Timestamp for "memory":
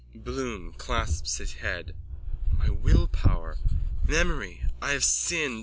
4.07-4.65